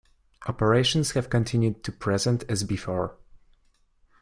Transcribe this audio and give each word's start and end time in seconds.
Operations 0.47 1.11
have 1.11 1.29
continued 1.29 1.83
to 1.83 1.91
present 1.91 2.43
as 2.49 2.63
before. 2.63 3.17